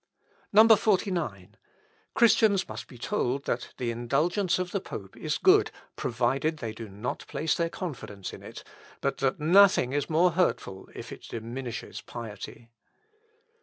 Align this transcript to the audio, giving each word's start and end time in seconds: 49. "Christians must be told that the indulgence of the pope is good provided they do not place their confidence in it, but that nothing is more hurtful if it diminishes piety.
49. 0.55 1.57
"Christians 2.15 2.67
must 2.67 2.87
be 2.87 2.97
told 2.97 3.45
that 3.45 3.71
the 3.77 3.91
indulgence 3.91 4.57
of 4.57 4.71
the 4.71 4.81
pope 4.81 5.15
is 5.15 5.37
good 5.37 5.69
provided 5.95 6.57
they 6.57 6.73
do 6.73 6.89
not 6.89 7.23
place 7.27 7.53
their 7.53 7.69
confidence 7.69 8.33
in 8.33 8.41
it, 8.41 8.63
but 8.99 9.17
that 9.19 9.39
nothing 9.39 9.93
is 9.93 10.09
more 10.09 10.31
hurtful 10.31 10.89
if 10.95 11.11
it 11.11 11.27
diminishes 11.29 12.01
piety. 12.01 12.71